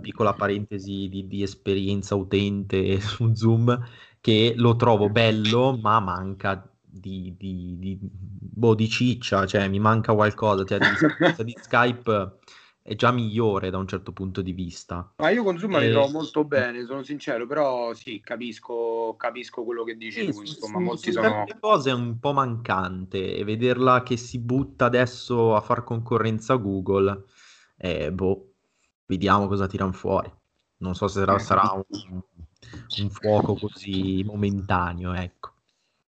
piccola 0.01 0.33
parentesi 0.33 1.07
di, 1.07 1.25
di 1.25 1.41
esperienza 1.41 2.15
utente 2.15 2.99
su 2.99 3.33
Zoom, 3.33 3.81
che 4.19 4.55
lo 4.57 4.75
trovo 4.75 5.07
bello, 5.07 5.77
ma 5.81 6.01
manca 6.01 6.69
di, 6.81 7.33
di, 7.37 7.77
di, 7.79 7.97
boh, 8.01 8.75
di 8.75 8.89
ciccia, 8.89 9.45
cioè 9.45 9.69
mi 9.69 9.79
manca 9.79 10.13
qualcosa, 10.13 10.65
cioè 10.65 10.79
di, 10.79 11.45
di 11.45 11.55
Skype 11.63 12.39
è 12.87 12.93
già 12.93 13.09
migliore 13.09 13.71
da 13.71 13.79
un 13.79 13.87
certo 13.87 14.11
punto 14.11 14.43
di 14.43 14.51
vista. 14.51 15.11
Ma 15.15 15.31
io 15.31 15.41
con 15.41 15.57
Zoom 15.57 15.77
e... 15.77 15.87
mi 15.87 15.89
trovo 15.89 16.11
molto 16.11 16.45
bene, 16.45 16.85
sono 16.85 17.01
sincero, 17.01 17.47
però 17.47 17.95
sì, 17.95 18.21
capisco, 18.23 19.15
capisco 19.17 19.63
quello 19.63 19.83
che 19.83 19.97
dici 19.97 20.23
sì, 20.23 20.31
tu, 20.31 20.41
insomma, 20.41 20.77
su, 20.77 20.83
molti 20.83 21.11
su 21.11 21.19
sono... 21.19 21.45
cose 21.59 21.89
è 21.89 21.93
un 21.93 22.19
po' 22.19 22.31
mancante 22.31 23.35
e 23.35 23.43
vederla 23.43 24.03
che 24.03 24.17
si 24.17 24.37
butta 24.37 24.85
adesso 24.85 25.55
a 25.55 25.61
far 25.61 25.83
concorrenza 25.83 26.53
a 26.53 26.57
Google, 26.57 27.23
eh, 27.77 28.11
boh, 28.11 28.53
vediamo 29.07 29.47
cosa 29.47 29.65
tirano 29.65 29.91
fuori. 29.91 30.31
Non 30.77 30.93
so 30.93 31.07
se 31.07 31.21
sarà, 31.21 31.39
sarà 31.39 31.71
un, 31.71 32.21
un 32.99 33.09
fuoco 33.09 33.55
così 33.55 34.21
momentaneo, 34.23 35.11
ecco. 35.13 35.53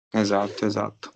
Esatto, 0.10 0.66
esatto. 0.66 1.12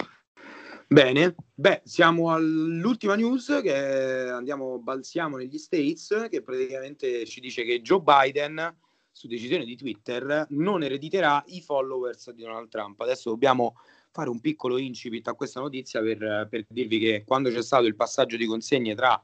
Bene, 0.92 1.36
beh, 1.54 1.82
siamo 1.84 2.32
all'ultima 2.32 3.14
news 3.14 3.60
che 3.62 4.28
andiamo, 4.28 4.80
balziamo 4.80 5.38
negli 5.38 5.60
States, 5.60 6.26
che 6.32 6.42
praticamente 6.42 7.28
ci 7.28 7.40
dice 7.40 7.64
che 7.64 7.84
Joe 7.84 8.02
Biden, 8.02 8.76
su 9.12 9.28
decisione 9.28 9.66
di 9.66 9.76
Twitter, 9.76 10.48
non 10.50 10.82
erediterà 10.82 11.44
i 11.50 11.62
followers 11.62 12.32
di 12.32 12.42
Donald 12.42 12.70
Trump. 12.70 13.00
Adesso 13.02 13.30
dobbiamo 13.30 13.76
fare 14.10 14.32
un 14.32 14.40
piccolo 14.40 14.80
incipit 14.80 15.28
a 15.28 15.36
questa 15.36 15.60
notizia 15.60 16.02
per, 16.02 16.48
per 16.50 16.66
dirvi 16.68 16.98
che 16.98 17.24
quando 17.24 17.52
c'è 17.52 17.62
stato 17.62 17.86
il 17.86 17.96
passaggio 17.96 18.36
di 18.36 18.48
consegne 18.48 18.96
tra 18.96 19.24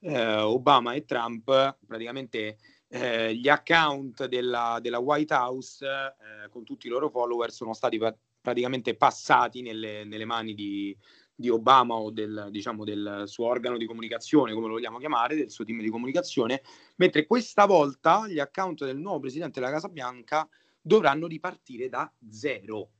eh, 0.00 0.36
Obama 0.40 0.92
e 0.92 1.06
Trump, 1.06 1.78
praticamente 1.86 2.58
eh, 2.86 3.34
gli 3.34 3.48
account 3.48 4.26
della, 4.26 4.78
della 4.82 4.98
White 4.98 5.32
House 5.32 5.86
eh, 5.86 6.50
con 6.50 6.64
tutti 6.64 6.86
i 6.86 6.90
loro 6.90 7.08
follower 7.08 7.50
sono 7.50 7.72
stati 7.72 7.96
praticamente 8.40 8.96
passati 8.96 9.62
nelle, 9.62 10.04
nelle 10.04 10.24
mani 10.24 10.54
di, 10.54 10.96
di, 11.34 11.48
Obama 11.48 11.94
o 11.94 12.10
del, 12.10 12.48
diciamo, 12.50 12.84
del 12.84 13.24
suo 13.26 13.46
organo 13.46 13.76
di 13.76 13.86
comunicazione, 13.86 14.52
come 14.52 14.66
lo 14.66 14.74
vogliamo 14.74 14.98
chiamare, 14.98 15.36
del 15.36 15.50
suo 15.50 15.64
team 15.64 15.80
di 15.80 15.90
comunicazione, 15.90 16.62
mentre 16.96 17.26
questa 17.26 17.66
volta 17.66 18.26
gli 18.28 18.38
account 18.38 18.84
del 18.84 18.98
nuovo 18.98 19.20
presidente 19.20 19.60
della 19.60 19.72
Casa 19.72 19.88
Bianca 19.88 20.48
dovranno 20.80 21.26
ripartire 21.26 21.88
da 21.88 22.10
zero. 22.30 22.90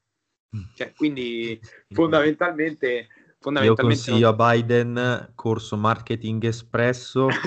Mm. 0.57 0.63
Cioè, 0.75 0.93
quindi 0.95 1.59
fondamentalmente... 1.91 3.09
fondamentalmente 3.39 3.65
Io 3.65 3.75
consiglio 3.75 4.31
non... 4.31 4.41
a 4.41 4.53
Biden 4.53 5.33
corso 5.35 5.77
marketing 5.77 6.45
espresso 6.45 7.29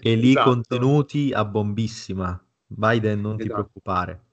e 0.00 0.14
lì 0.14 0.30
esatto. 0.30 0.50
contenuti 0.50 1.32
a 1.32 1.44
bombissima. 1.44 2.42
Biden 2.66 3.20
non 3.20 3.32
esatto. 3.32 3.42
ti 3.42 3.52
preoccupare. 3.52 4.24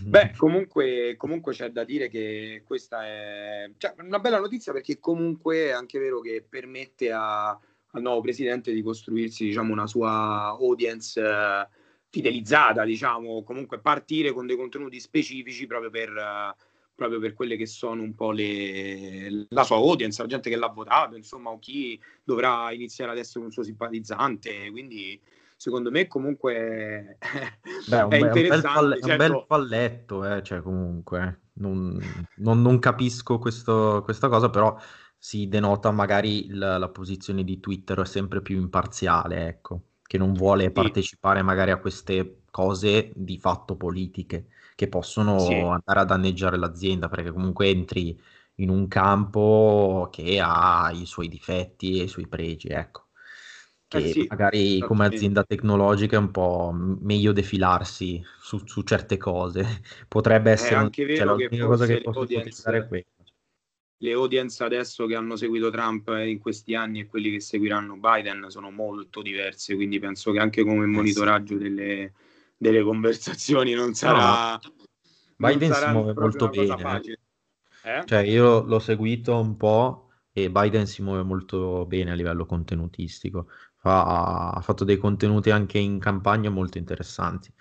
Beh, 0.00 0.32
comunque, 0.36 1.14
comunque, 1.16 1.52
c'è 1.52 1.70
da 1.70 1.84
dire 1.84 2.08
che 2.08 2.62
questa 2.66 3.06
è 3.06 3.70
cioè, 3.78 3.94
una 3.98 4.18
bella 4.18 4.40
notizia 4.40 4.72
perché 4.72 4.98
comunque 4.98 5.66
è 5.66 5.70
anche 5.70 6.00
vero 6.00 6.20
che 6.20 6.44
permette 6.46 7.12
a, 7.12 7.50
al 7.50 8.02
nuovo 8.02 8.20
presidente 8.20 8.72
di 8.72 8.82
costruirsi 8.82 9.44
diciamo, 9.44 9.72
una 9.72 9.86
sua 9.86 10.56
audience 10.58 11.20
uh, 11.20 11.66
fidelizzata, 12.08 12.84
diciamo, 12.84 13.44
comunque 13.44 13.78
partire 13.78 14.32
con 14.32 14.46
dei 14.46 14.56
contenuti 14.56 14.98
specifici 14.98 15.66
proprio 15.66 15.90
per, 15.90 16.10
uh, 16.10 16.62
proprio 16.92 17.20
per 17.20 17.32
quelle 17.32 17.56
che 17.56 17.66
sono 17.66 18.02
un 18.02 18.16
po' 18.16 18.32
le, 18.32 19.46
la 19.48 19.62
sua 19.62 19.76
audience, 19.76 20.20
la 20.20 20.28
gente 20.28 20.50
che 20.50 20.56
l'ha 20.56 20.68
votato, 20.68 21.14
insomma, 21.14 21.50
o 21.50 21.60
chi 21.60 22.00
dovrà 22.24 22.72
iniziare 22.72 23.12
ad 23.12 23.18
essere 23.18 23.44
un 23.44 23.52
suo 23.52 23.62
simpatizzante. 23.62 24.70
Quindi 24.72 25.20
secondo 25.62 25.92
me 25.92 26.08
comunque 26.08 27.18
Beh, 27.88 27.98
è, 27.98 28.02
un, 28.02 28.12
è, 28.12 28.20
un 28.20 28.30
bel, 28.32 28.60
falle- 28.60 28.98
certo. 29.00 29.10
un 29.10 29.16
bel 29.16 29.44
falletto, 29.46 30.24
eh, 30.24 30.42
cioè 30.42 30.60
comunque 30.60 31.42
non, 31.54 32.00
non, 32.38 32.60
non 32.60 32.80
capisco 32.80 33.38
questo, 33.38 34.00
questa 34.02 34.28
cosa, 34.28 34.50
però 34.50 34.76
si 35.16 35.46
denota 35.46 35.92
magari 35.92 36.48
la, 36.48 36.78
la, 36.78 36.88
posizione 36.88 37.44
di 37.44 37.60
Twitter 37.60 38.04
sempre 38.08 38.42
più 38.42 38.58
imparziale, 38.58 39.46
ecco, 39.46 39.82
che 40.02 40.18
non 40.18 40.32
vuole 40.32 40.64
sì. 40.64 40.70
partecipare 40.72 41.42
magari 41.42 41.70
a 41.70 41.78
queste 41.78 42.42
cose 42.50 43.12
di 43.14 43.38
fatto 43.38 43.76
politiche 43.76 44.48
che 44.74 44.88
possono 44.88 45.38
sì. 45.38 45.54
andare 45.54 46.00
a 46.00 46.04
danneggiare 46.04 46.56
l'azienda, 46.56 47.08
perché 47.08 47.30
comunque 47.30 47.68
entri 47.68 48.20
in 48.56 48.68
un 48.68 48.88
campo 48.88 50.08
che 50.10 50.40
ha 50.42 50.90
i 50.92 51.06
suoi 51.06 51.28
difetti 51.28 52.00
e 52.00 52.04
i 52.04 52.08
suoi 52.08 52.26
pregi, 52.26 52.66
ecco 52.66 53.01
che 53.92 54.08
eh 54.08 54.12
sì, 54.12 54.26
magari 54.28 54.80
come 54.80 55.06
azienda 55.06 55.44
tecnologica 55.44 56.16
è 56.16 56.18
un 56.18 56.30
po' 56.30 56.72
meglio 56.72 57.32
defilarsi 57.32 58.24
su, 58.40 58.64
su 58.64 58.82
certe 58.82 59.18
cose. 59.18 59.82
Potrebbe 60.08 60.52
essere 60.52 60.76
anche 60.76 61.04
vero 61.04 61.36
cioè, 61.36 61.46
l'unica 61.46 61.66
cosa 61.66 61.86
che 61.86 62.00
posso 62.00 62.22
ipotizzare 62.22 62.78
è 62.78 62.86
questa. 62.86 63.10
Le 64.02 64.12
audience 64.12 64.64
adesso 64.64 65.06
che 65.06 65.14
hanno 65.14 65.36
seguito 65.36 65.70
Trump 65.70 66.08
in 66.24 66.40
questi 66.40 66.74
anni 66.74 67.00
e 67.00 67.06
quelli 67.06 67.30
che 67.30 67.40
seguiranno 67.40 67.96
Biden 67.96 68.46
sono 68.48 68.70
molto 68.70 69.22
diverse, 69.22 69.76
quindi 69.76 70.00
penso 70.00 70.32
che 70.32 70.40
anche 70.40 70.64
come 70.64 70.86
monitoraggio 70.86 71.56
delle, 71.56 72.12
delle 72.56 72.82
conversazioni 72.82 73.74
non 73.74 73.94
sarà... 73.94 74.58
No, 74.60 74.72
Biden 75.36 75.68
non 75.68 75.76
sarà 75.78 75.86
si 75.86 75.92
muove 75.92 76.14
molto 76.14 76.48
bene. 76.48 77.02
Eh. 77.84 77.98
eh? 77.98 78.02
Cioè 78.04 78.20
io 78.20 78.64
l'ho 78.64 78.78
seguito 78.80 79.38
un 79.38 79.56
po' 79.56 80.08
e 80.32 80.50
Biden 80.50 80.86
si 80.86 81.02
muove 81.02 81.22
molto 81.22 81.84
bene 81.86 82.10
a 82.10 82.14
livello 82.14 82.44
contenutistico 82.44 83.46
ha, 83.82 84.50
ha 84.50 84.60
fatto 84.60 84.84
dei 84.84 84.96
contenuti 84.96 85.50
anche 85.50 85.78
in 85.78 85.98
campagna 85.98 86.50
molto 86.50 86.78
interessanti, 86.78 87.52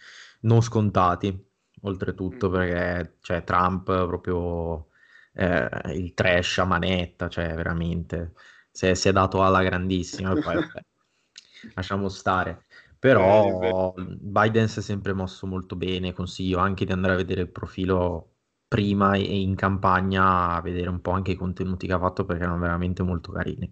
non 0.42 0.62
scontati, 0.62 1.50
oltretutto, 1.82 2.50
mm. 2.50 2.54
perché 2.54 3.18
cioè, 3.22 3.44
Trump 3.44 3.86
proprio 3.86 4.90
eh, 5.34 5.70
il 5.94 6.14
trash 6.14 6.60
a 6.60 6.66
manetta, 6.66 7.28
cioè 7.30 7.54
veramente 7.56 8.34
si 8.72 8.88
è, 8.88 8.94
si 8.94 9.10
è 9.10 9.12
dato 9.12 9.44
alla 9.44 9.64
grandissima. 9.64 10.34
poi, 10.34 10.56
vabbè, 10.56 10.86
lasciamo 11.76 12.10
stare. 12.10 12.66
Però 13.00 13.94
Biden 13.96 14.68
si 14.68 14.80
è 14.80 14.82
sempre 14.84 15.14
mosso 15.14 15.48
molto 15.48 15.76
bene, 15.76 16.14
consiglio 16.14 16.60
anche 16.60 16.86
di 16.86 16.92
andare 16.92 17.14
a 17.14 17.18
vedere 17.18 17.42
il 17.42 17.50
profilo 17.52 18.36
prima 18.68 19.16
e 19.16 19.42
in 19.42 19.56
campagna, 19.56 20.52
a 20.56 20.62
vedere 20.62 20.90
un 20.90 21.02
po' 21.02 21.12
anche 21.12 21.32
i 21.32 21.36
contenuti 21.36 21.88
che 21.88 21.94
ha 21.94 22.00
fatto 22.00 22.26
perché 22.26 22.44
erano 22.44 22.60
veramente 22.60 23.02
molto 23.04 23.32
carini 23.32 23.72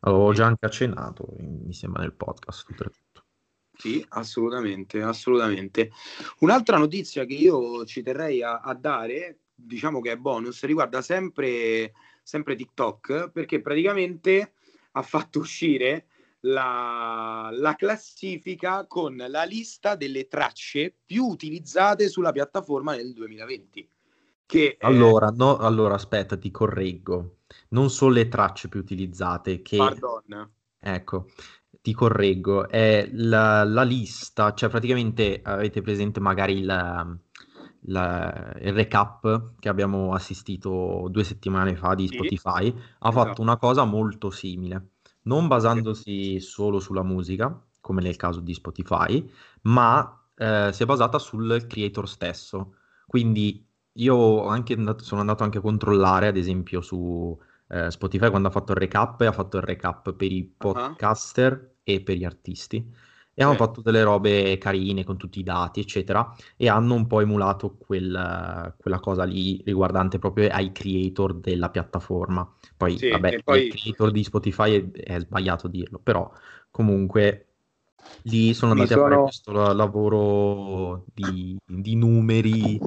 Avevo 0.00 0.32
già 0.32 0.46
anche 0.46 0.66
accennato, 0.66 1.26
mi 1.38 1.72
sembra, 1.72 2.02
nel 2.02 2.14
podcast. 2.14 2.68
Oltretutto. 2.70 3.24
Sì, 3.78 4.04
assolutamente, 4.10 5.00
assolutamente. 5.02 5.90
Un'altra 6.40 6.78
notizia 6.78 7.24
che 7.24 7.34
io 7.34 7.84
ci 7.84 8.02
terrei 8.02 8.42
a, 8.42 8.60
a 8.60 8.74
dare, 8.74 9.42
diciamo 9.54 10.00
che 10.00 10.12
è 10.12 10.16
bonus, 10.16 10.64
riguarda 10.64 11.00
sempre, 11.00 11.92
sempre 12.22 12.56
TikTok, 12.56 13.30
perché 13.30 13.60
praticamente 13.60 14.54
ha 14.92 15.02
fatto 15.02 15.38
uscire 15.38 16.06
la, 16.40 17.50
la, 17.52 17.74
classifica 17.74 18.86
con 18.86 19.16
la 19.16 19.44
lista 19.44 19.96
delle 19.96 20.28
tracce 20.28 20.94
più 21.04 21.24
utilizzate 21.24 22.08
sulla 22.08 22.32
piattaforma 22.32 22.94
nel 22.94 23.12
2020. 23.12 23.88
Che 24.46 24.76
allora, 24.80 25.28
è... 25.28 25.34
no, 25.36 25.56
allora, 25.56 25.94
aspetta, 25.94 26.36
ti 26.36 26.50
correggo. 26.50 27.37
Non 27.68 27.90
sono 27.90 28.12
le 28.12 28.28
tracce 28.28 28.68
più 28.68 28.80
utilizzate 28.80 29.62
che... 29.62 29.76
Pardon. 29.76 30.50
Ecco, 30.80 31.26
ti 31.80 31.92
correggo. 31.92 32.68
È 32.68 33.08
la, 33.12 33.64
la 33.64 33.82
lista, 33.82 34.54
cioè 34.54 34.68
praticamente 34.68 35.40
avete 35.42 35.82
presente 35.82 36.20
magari 36.20 36.58
il, 36.58 36.64
la, 36.64 38.52
il 38.60 38.72
recap 38.72 39.52
che 39.58 39.68
abbiamo 39.68 40.14
assistito 40.14 41.08
due 41.10 41.24
settimane 41.24 41.76
fa 41.76 41.94
di 41.94 42.06
Spotify, 42.06 42.66
sì, 42.66 42.74
ha 42.98 43.08
esatto. 43.08 43.26
fatto 43.26 43.42
una 43.42 43.56
cosa 43.56 43.84
molto 43.84 44.30
simile 44.30 44.90
non 45.28 45.46
basandosi 45.46 46.40
solo 46.40 46.80
sulla 46.80 47.04
musica, 47.04 47.62
come 47.80 48.02
nel 48.02 48.16
caso 48.16 48.40
di 48.40 48.54
Spotify, 48.54 49.30
ma 49.62 50.26
eh, 50.34 50.70
si 50.72 50.82
è 50.82 50.86
basata 50.86 51.18
sul 51.18 51.66
creator 51.68 52.08
stesso. 52.08 52.74
Quindi 53.06 53.64
io 53.92 54.46
andato, 54.46 55.04
sono 55.04 55.20
andato 55.20 55.44
anche 55.44 55.58
a 55.58 55.60
controllare, 55.60 56.28
ad 56.28 56.36
esempio, 56.36 56.80
su 56.80 57.38
eh, 57.68 57.90
Spotify 57.90 58.30
quando 58.30 58.48
ha 58.48 58.50
fatto 58.50 58.72
il 58.72 58.78
recap, 58.78 59.20
ha 59.22 59.32
fatto 59.32 59.56
il 59.56 59.62
recap 59.62 60.12
per 60.12 60.32
i 60.32 60.44
podcaster 60.56 61.52
uh-huh. 61.52 61.68
e 61.82 62.00
per 62.00 62.16
gli 62.16 62.24
artisti 62.24 63.06
e 63.38 63.44
hanno 63.44 63.54
fatto 63.54 63.82
delle 63.82 64.02
robe 64.02 64.58
carine 64.58 65.04
con 65.04 65.16
tutti 65.16 65.38
i 65.38 65.44
dati, 65.44 65.78
eccetera, 65.78 66.34
e 66.56 66.68
hanno 66.68 66.94
un 66.94 67.06
po' 67.06 67.20
emulato 67.20 67.76
quel, 67.76 68.74
quella 68.76 68.98
cosa 68.98 69.22
lì 69.22 69.62
riguardante 69.64 70.18
proprio 70.18 70.48
ai 70.50 70.72
creator 70.72 71.34
della 71.34 71.70
piattaforma. 71.70 72.52
Poi, 72.76 72.98
sì, 72.98 73.10
vabbè, 73.10 73.44
poi... 73.44 73.66
il 73.66 73.74
creator 73.76 74.10
di 74.10 74.24
Spotify 74.24 74.90
è, 74.90 74.90
è 74.90 75.20
sbagliato 75.20 75.68
dirlo, 75.68 76.00
però 76.02 76.28
comunque 76.72 77.47
lì 78.22 78.54
sono 78.54 78.72
andati 78.72 78.90
sono... 78.90 79.04
a 79.04 79.08
fare 79.08 79.22
questo 79.22 79.52
lavoro 79.52 81.04
di, 81.14 81.56
di 81.64 81.94
numeri, 81.96 82.78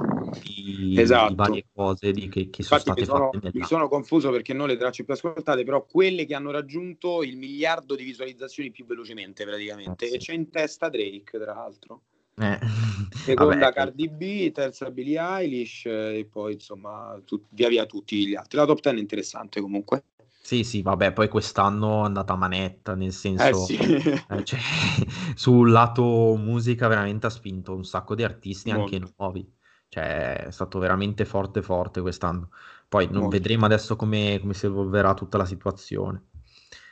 di, 0.42 0.96
esatto. 0.98 1.30
di, 1.30 1.36
varie 1.36 1.66
cose 1.74 2.12
di, 2.12 2.30
che, 2.30 2.50
che 2.50 2.64
sono 2.64 2.80
state 2.80 3.02
mi 3.02 3.06
sono, 3.06 3.30
fatte. 3.32 3.52
Mi 3.54 3.64
sono 3.64 3.88
confuso 3.88 4.32
perché 4.32 4.54
non 4.54 4.68
le 4.68 4.78
tracce 4.78 5.04
più 5.04 5.14
ascoltate, 5.14 5.64
però 5.64 5.86
quelle 5.86 6.26
che 6.26 6.36
hanno 6.36 6.52
raggiunto 6.52 7.24
il 7.24 7.38
miliardo 7.38 7.96
di 7.96 8.04
visualizzazioni 8.04 8.72
più 8.72 8.86
velocemente 8.86 9.46
praticamente. 9.46 10.06
Eh, 10.06 10.10
sì. 10.10 10.16
E 10.16 10.18
c'è 10.18 10.34
in 10.34 10.50
testa 10.50 10.90
Drake, 10.90 11.40
tra 11.40 11.54
l'altro. 11.54 12.02
Eh. 12.38 12.60
Seconda 13.14 13.56
Vabbè, 13.56 13.74
Cardi 13.74 14.10
B, 14.10 14.52
terza 14.52 14.90
Billie 14.90 15.20
Eilish 15.20 15.86
e 15.86 16.28
poi 16.30 16.54
insomma 16.54 17.20
tu, 17.26 17.44
via 17.50 17.68
via 17.68 17.86
tutti 17.86 18.26
gli 18.26 18.36
altri. 18.36 18.58
La 18.58 18.66
top 18.66 18.80
10 18.82 18.96
è 18.96 19.00
interessante 19.00 19.62
comunque. 19.62 20.04
Sì, 20.44 20.64
sì, 20.64 20.82
vabbè, 20.82 21.14
poi 21.14 21.30
quest'anno 21.30 22.02
è 22.02 22.06
andata 22.06 22.34
a 22.34 22.36
manetta, 22.36 22.96
nel 22.96 23.14
senso, 23.14 23.46
eh 23.46 23.54
sì. 23.54 23.76
eh, 23.78 24.44
cioè, 24.44 24.60
sul 25.36 25.70
lato 25.70 26.36
musica 26.36 26.88
veramente 26.88 27.28
ha 27.28 27.30
spinto 27.30 27.76
un 27.76 27.86
sacco 27.86 28.16
di 28.16 28.24
artisti 28.24 28.72
Molto. 28.72 28.96
anche 28.96 29.14
nuovi, 29.16 29.54
cioè 29.88 30.46
è 30.48 30.52
stato 30.52 30.80
veramente 30.80 31.26
forte 31.26 31.62
forte 31.62 32.02
quest'anno. 32.02 32.50
Poi 32.90 33.06
non 33.06 33.22
Molto. 33.22 33.38
vedremo 33.38 33.66
adesso 33.66 33.96
come, 33.96 34.40
come, 34.42 34.54
si 34.54 34.66
evolverà 34.66 35.14
tutta 35.14 35.38
la 35.38 35.46
situazione. 35.46 36.30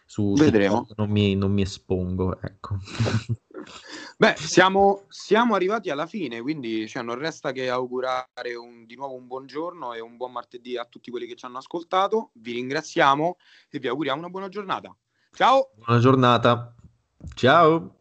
Su 0.06 0.34
Vedremo. 0.34 0.88
Non 0.96 1.10
mi, 1.10 1.36
non 1.36 1.52
mi 1.52 1.64
espongo, 1.64 2.40
ecco. 2.40 2.78
Beh, 4.22 4.36
siamo, 4.36 5.06
siamo, 5.08 5.56
arrivati 5.56 5.90
alla 5.90 6.06
fine, 6.06 6.42
quindi 6.42 6.90
cioè, 6.90 7.02
non 7.02 7.18
resta 7.18 7.54
che 7.54 7.70
augurare 7.70 8.54
un, 8.54 8.86
di 8.86 8.98
nuovo 8.98 9.16
un 9.16 9.28
buongiorno 9.28 9.94
e 9.94 10.02
un 10.02 10.18
buon 10.18 10.34
martedì 10.34 10.76
a 10.76 10.84
tutti 10.84 11.10
quelli 11.10 11.26
che 11.26 11.38
ci 11.38 11.46
hanno 11.46 11.60
ascoltato. 11.60 12.32
Vi 12.34 12.52
ringraziamo 12.52 13.38
e 13.70 13.80
vi 13.80 13.88
auguriamo 13.88 14.20
una 14.20 14.30
buona 14.30 14.50
giornata. 14.50 14.94
Ciao! 15.32 15.72
Buona 15.78 16.02
giornata. 16.02 16.76
Ciao! 17.34 17.99